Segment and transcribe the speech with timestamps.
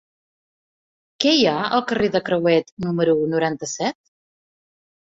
[1.25, 4.01] Què hi ha al carrer de Crehuet número noranta-set?